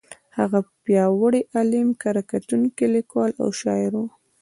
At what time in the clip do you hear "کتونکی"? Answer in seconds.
2.31-2.85